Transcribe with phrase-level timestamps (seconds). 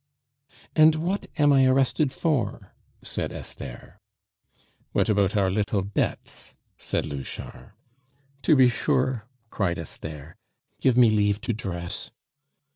[0.75, 3.99] "And what am I arrested for?" said Esther.
[4.93, 7.73] "What about our little debts?" said Louchard.
[8.41, 10.37] "To be sure," cried Esther;
[10.79, 12.09] "give me leave to dress."